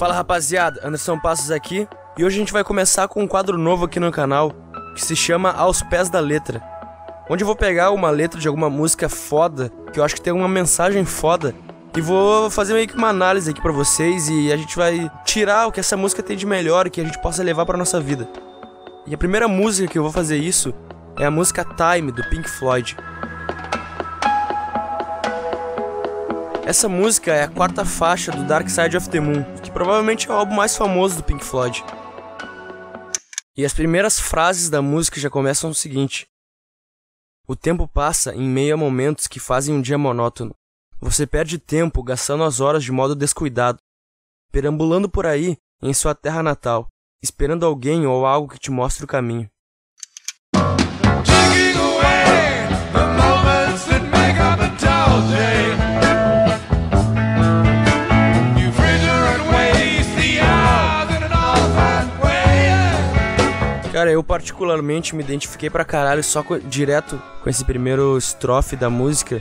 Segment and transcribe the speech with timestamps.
[0.00, 1.86] Fala rapaziada, Anderson Passos aqui
[2.16, 4.50] e hoje a gente vai começar com um quadro novo aqui no canal
[4.94, 6.62] que se chama Aos Pés da Letra.
[7.28, 10.32] Onde eu vou pegar uma letra de alguma música foda, que eu acho que tem
[10.32, 11.54] uma mensagem foda,
[11.94, 15.66] e vou fazer meio que uma análise aqui pra vocês e a gente vai tirar
[15.66, 18.26] o que essa música tem de melhor que a gente possa levar pra nossa vida.
[19.06, 20.72] E a primeira música que eu vou fazer isso
[21.18, 22.96] é a música Time do Pink Floyd.
[26.70, 30.32] Essa música é a quarta faixa do Dark Side of the Moon, que provavelmente é
[30.32, 31.84] o álbum mais famoso do Pink Floyd.
[33.56, 36.28] E as primeiras frases da música já começam o seguinte:
[37.48, 40.54] O tempo passa em meio a momentos que fazem um dia monótono.
[41.00, 43.80] Você perde tempo gastando as horas de modo descuidado,
[44.52, 46.86] perambulando por aí em sua terra natal,
[47.20, 49.50] esperando alguém ou algo que te mostre o caminho.
[64.10, 68.90] Cara, eu particularmente me identifiquei pra caralho só com, direto com esse primeiro estrofe da
[68.90, 69.40] música,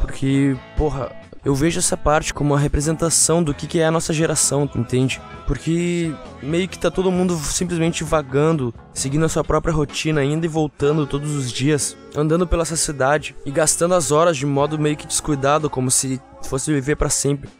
[0.00, 1.12] porque, porra,
[1.44, 5.20] eu vejo essa parte como uma representação do que, que é a nossa geração, entende?
[5.46, 10.48] Porque meio que tá todo mundo simplesmente vagando, seguindo a sua própria rotina, indo e
[10.48, 14.96] voltando todos os dias, andando pela essa cidade e gastando as horas de modo meio
[14.96, 17.50] que descuidado, como se fosse viver para sempre.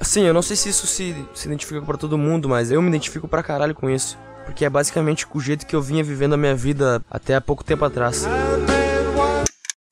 [0.00, 2.88] Assim, eu não sei se isso se, se identifica para todo mundo, mas eu me
[2.88, 4.18] identifico pra caralho com isso.
[4.46, 7.62] Porque é basicamente o jeito que eu vinha vivendo a minha vida até há pouco
[7.62, 8.24] tempo atrás.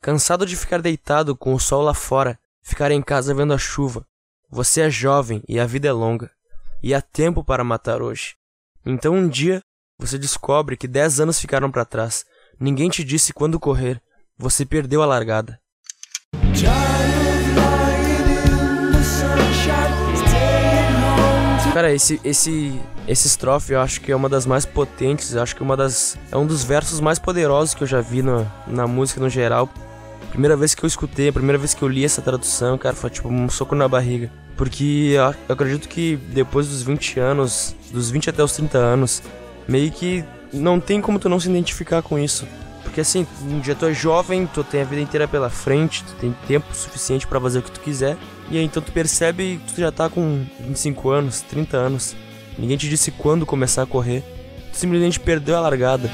[0.00, 4.06] Cansado de ficar deitado com o sol lá fora, ficar em casa vendo a chuva.
[4.50, 6.30] Você é jovem e a vida é longa.
[6.82, 8.36] E há tempo para matar hoje.
[8.86, 9.62] Então um dia
[9.98, 12.24] você descobre que dez anos ficaram para trás.
[12.58, 14.00] Ninguém te disse quando correr.
[14.38, 15.60] Você perdeu a largada.
[21.74, 25.56] Cara, esse, esse, esse estrofe eu acho que é uma das mais potentes, eu acho
[25.56, 28.86] que uma das, é um dos versos mais poderosos que eu já vi na, na
[28.86, 29.68] música no geral.
[30.30, 33.10] Primeira vez que eu escutei, a primeira vez que eu li essa tradução, cara, foi
[33.10, 34.30] tipo um soco na barriga.
[34.56, 39.20] Porque eu acredito que depois dos 20 anos, dos 20 até os 30 anos,
[39.66, 42.46] meio que não tem como tu não se identificar com isso.
[42.84, 46.12] Porque assim, um dia tu é jovem, tu tem a vida inteira pela frente, tu
[46.20, 48.16] tem tempo suficiente para fazer o que tu quiser.
[48.50, 52.16] E aí então tu percebe que tu já tá com 25 anos, 30 anos.
[52.58, 54.22] Ninguém te disse quando começar a correr.
[54.72, 56.10] Tu simplesmente perdeu a largada.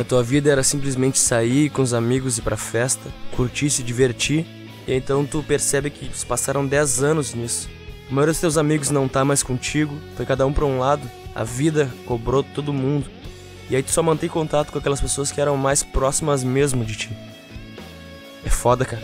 [0.00, 4.44] A tua vida era simplesmente sair com os amigos e pra festa, curtir, se divertir.
[4.88, 7.68] E então tu percebe que passaram 10 anos nisso.
[8.10, 11.08] A maioria dos teus amigos não tá mais contigo, foi cada um pra um lado.
[11.34, 13.08] A vida cobrou todo mundo.
[13.70, 16.96] E aí tu só mantém contato com aquelas pessoas que eram mais próximas mesmo de
[16.96, 17.10] ti.
[18.44, 19.00] É foda, cara.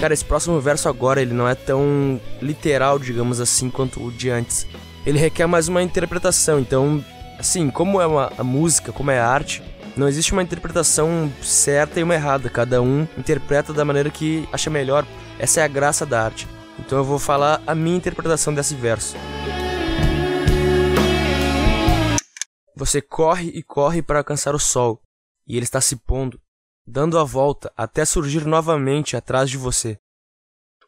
[0.00, 4.28] Cara, esse próximo verso agora, ele não é tão literal, digamos assim, quanto o de
[4.28, 4.66] antes.
[5.06, 7.04] Ele requer mais uma interpretação, então,
[7.38, 9.62] assim, como é uma a música, como é a arte,
[10.00, 12.48] não existe uma interpretação certa e uma errada.
[12.48, 15.06] Cada um interpreta da maneira que acha melhor.
[15.38, 16.48] Essa é a graça da arte.
[16.78, 19.14] Então eu vou falar a minha interpretação desse verso.
[22.74, 25.02] Você corre e corre para alcançar o sol,
[25.46, 26.40] e ele está se pondo,
[26.86, 29.98] dando a volta até surgir novamente atrás de você.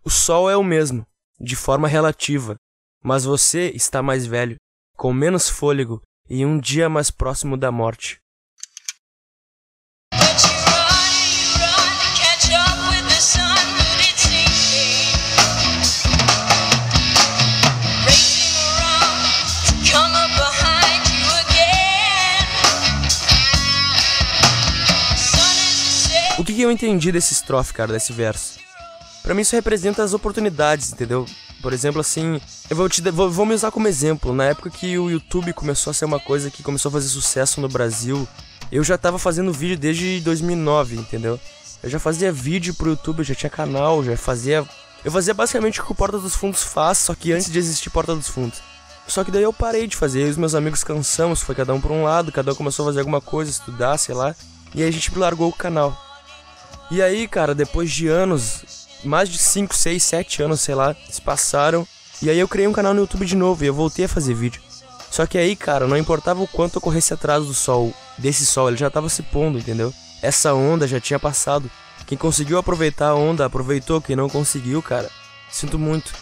[0.03, 1.06] O sol é o mesmo,
[1.38, 2.56] de forma relativa,
[3.05, 4.56] mas você está mais velho,
[4.97, 6.00] com menos fôlego
[6.31, 8.22] e um dia mais próximo da morte.
[26.38, 28.58] O que, eu entendi desse estrofe, cara, desse verso?
[29.23, 31.26] Para mim isso representa as oportunidades, entendeu?
[31.61, 32.40] Por exemplo, assim,
[32.70, 34.32] eu vou, te, vou, vou me usar como exemplo.
[34.32, 37.61] Na época que o YouTube começou a ser uma coisa que começou a fazer sucesso
[37.61, 38.26] no Brasil,
[38.73, 41.38] eu já tava fazendo vídeo desde 2009, entendeu?
[41.82, 44.67] Eu já fazia vídeo pro YouTube, eu já tinha canal, já fazia.
[45.05, 47.90] Eu fazia basicamente o que o Porta dos Fundos faz, só que antes de existir
[47.90, 48.62] Porta dos Fundos.
[49.06, 51.75] Só que daí eu parei de fazer, eu e os meus amigos cansamos, foi cada
[51.75, 54.35] um pra um lado, cada um começou a fazer alguma coisa, estudar, sei lá.
[54.75, 56.12] E aí a gente largou o canal.
[56.93, 61.23] E aí, cara, depois de anos, mais de 5, 6, 7 anos, sei lá, se
[61.23, 61.89] passaram.
[62.21, 64.35] E aí eu criei um canal no YouTube de novo e eu voltei a fazer
[64.35, 64.61] vídeo.
[65.11, 68.69] Só que aí, cara, não importava o quanto eu corresse atrás do sol, desse sol,
[68.69, 69.91] ele já tava se pondo, entendeu?
[70.21, 71.71] Essa onda já tinha passado.
[72.06, 73.99] Quem conseguiu aproveitar a onda, aproveitou.
[73.99, 75.09] Quem não conseguiu, cara,
[75.50, 76.12] sinto muito.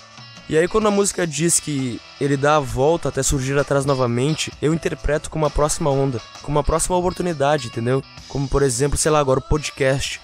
[0.48, 4.52] E aí quando a música diz que ele dá a volta até surgir atrás novamente,
[4.62, 8.04] eu interpreto como uma próxima onda, como uma próxima oportunidade, entendeu?
[8.28, 10.20] Como por exemplo, sei lá, agora o podcast.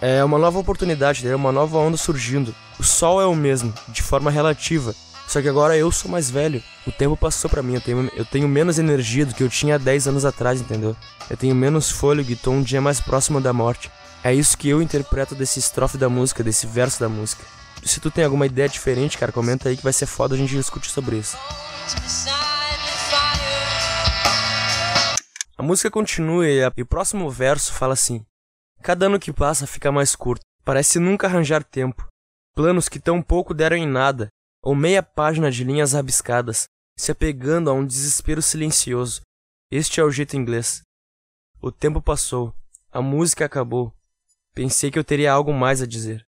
[0.00, 2.54] É uma nova oportunidade, é uma nova onda surgindo.
[2.78, 4.94] O sol é o mesmo, de forma relativa.
[5.28, 6.62] Só que agora eu sou mais velho.
[6.86, 9.78] O tempo passou para mim, eu tenho, eu tenho menos energia do que eu tinha
[9.78, 10.96] 10 anos atrás, entendeu?
[11.28, 13.90] Eu tenho menos fôlego e tô um dia mais próximo da morte.
[14.24, 17.44] É isso que eu interpreto desse estrofe da música, desse verso da música.
[17.84, 20.56] Se tu tem alguma ideia diferente, cara, comenta aí que vai ser foda a gente
[20.56, 21.36] discutir sobre isso.
[25.56, 28.24] A música continua e, a, e o próximo verso fala assim:
[28.82, 32.08] Cada ano que passa fica mais curto, parece nunca arranjar tempo.
[32.54, 34.28] Planos que tão pouco deram em nada,
[34.62, 36.66] ou meia página de linhas rabiscadas,
[36.96, 39.20] se apegando a um desespero silencioso.
[39.70, 40.82] Este é o jeito inglês.
[41.60, 42.54] O tempo passou,
[42.90, 43.92] a música acabou.
[44.54, 46.26] Pensei que eu teria algo mais a dizer.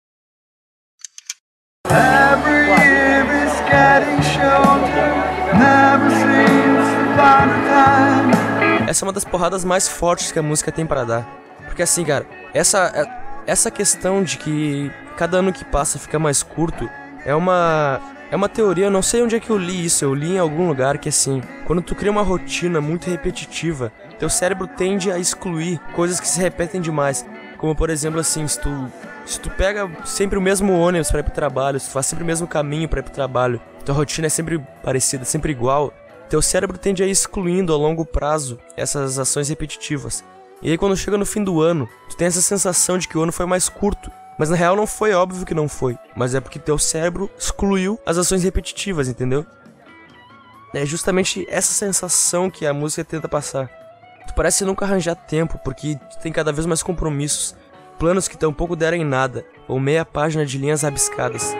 [8.88, 11.39] Essa é uma das porradas mais fortes que a música tem para dar.
[11.70, 16.42] Porque assim, cara, essa é, essa questão de que cada ano que passa fica mais
[16.42, 16.90] curto
[17.24, 20.12] é uma é uma teoria, eu não sei onde é que eu li isso, eu
[20.12, 24.66] li em algum lugar que assim, quando tu cria uma rotina muito repetitiva, teu cérebro
[24.66, 27.24] tende a excluir coisas que se repetem demais.
[27.56, 28.90] Como por exemplo assim, se tu
[29.24, 32.24] se tu pega sempre o mesmo ônibus para ir pro trabalho, se tu faz sempre
[32.24, 35.94] o mesmo caminho para ir pro trabalho, tua rotina é sempre parecida, sempre igual,
[36.28, 40.24] teu cérebro tende a ir excluindo a longo prazo essas ações repetitivas.
[40.62, 43.22] E aí quando chega no fim do ano, tu tem essa sensação de que o
[43.22, 44.10] ano foi mais curto.
[44.38, 48.00] Mas na real não foi óbvio que não foi, mas é porque teu cérebro excluiu
[48.06, 49.44] as ações repetitivas, entendeu?
[50.72, 53.68] É justamente essa sensação que a música tenta passar.
[54.26, 57.54] Tu parece nunca arranjar tempo, porque tu tem cada vez mais compromissos,
[57.98, 61.54] planos que tão pouco deram em nada, ou meia página de linhas rabiscadas.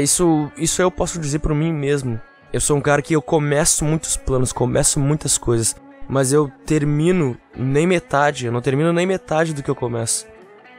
[0.00, 2.20] Isso, isso eu posso dizer por mim mesmo.
[2.52, 5.76] Eu sou um cara que eu começo muitos planos, começo muitas coisas,
[6.08, 10.26] mas eu termino nem metade, eu não termino nem metade do que eu começo.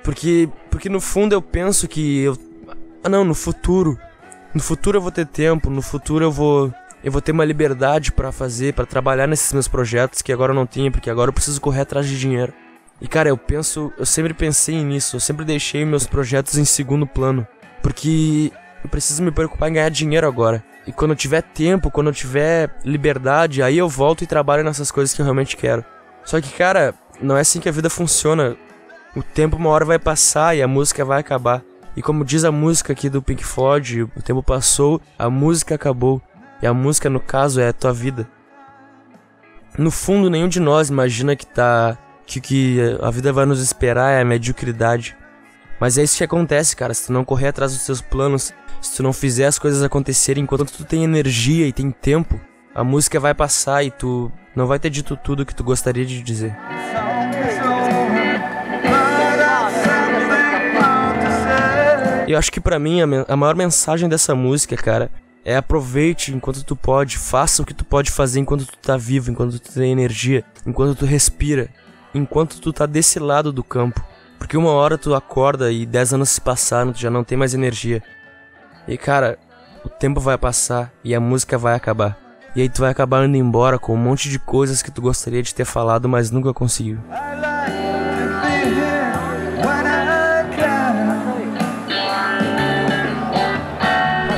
[0.03, 2.37] Porque, porque no fundo eu penso que eu.
[3.03, 3.97] Ah não, no futuro
[4.53, 8.11] no futuro eu vou ter tempo, no futuro eu vou eu vou ter uma liberdade
[8.11, 11.33] para fazer, para trabalhar nesses meus projetos que agora eu não tinha, porque agora eu
[11.33, 12.53] preciso correr atrás de dinheiro.
[13.01, 17.07] E cara, eu penso, eu sempre pensei nisso, eu sempre deixei meus projetos em segundo
[17.07, 17.47] plano,
[17.81, 18.51] porque
[18.83, 20.63] eu preciso me preocupar em ganhar dinheiro agora.
[20.85, 24.91] E quando eu tiver tempo, quando eu tiver liberdade, aí eu volto e trabalho nessas
[24.91, 25.85] coisas que eu realmente quero.
[26.23, 28.55] Só que, cara, não é assim que a vida funciona.
[29.15, 31.61] O tempo uma hora vai passar e a música vai acabar.
[31.95, 36.21] E como diz a música aqui do Pink Floyd, o tempo passou, a música acabou.
[36.61, 38.27] E a música, no caso, é a tua vida.
[39.77, 41.97] No fundo, nenhum de nós imagina que tá.
[42.25, 45.17] que, que a vida vai nos esperar é a mediocridade.
[45.79, 46.93] Mas é isso que acontece, cara.
[46.93, 50.43] Se tu não correr atrás dos teus planos, se tu não fizer as coisas acontecerem
[50.43, 52.41] enquanto tu tem energia e tem tempo,
[52.73, 56.21] a música vai passar e tu não vai ter dito tudo que tu gostaria de
[56.21, 56.57] dizer.
[62.27, 65.11] Eu acho que para mim a, a maior mensagem dessa música, cara,
[65.43, 69.29] é aproveite enquanto tu pode, faça o que tu pode fazer enquanto tu tá vivo,
[69.29, 71.69] enquanto tu tem energia, enquanto tu respira,
[72.13, 74.03] enquanto tu tá desse lado do campo.
[74.39, 77.53] Porque uma hora tu acorda e dez anos se passaram, tu já não tem mais
[77.53, 78.01] energia.
[78.87, 79.37] E cara,
[79.85, 82.17] o tempo vai passar e a música vai acabar.
[82.55, 85.41] E aí tu vai acabar indo embora com um monte de coisas que tu gostaria
[85.41, 86.99] de ter falado, mas nunca conseguiu.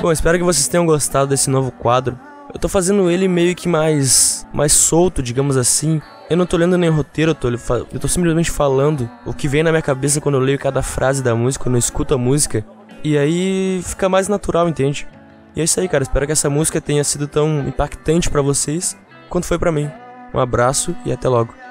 [0.02, 2.20] Bom, espero que vocês tenham gostado desse novo quadro.
[2.54, 6.02] Eu tô fazendo ele meio que mais mais solto, digamos assim.
[6.30, 9.64] Eu não tô lendo nem roteiro, eu tô, eu tô simplesmente falando o que vem
[9.64, 12.66] na minha cabeça quando eu leio cada frase da música, quando eu escuto a música.
[13.04, 15.08] E aí fica mais natural, entende?
[15.56, 16.04] E é isso aí, cara.
[16.04, 18.98] Espero que essa música tenha sido tão impactante para vocês
[19.30, 19.90] quanto foi para mim.
[20.34, 21.63] Um abraço e até logo.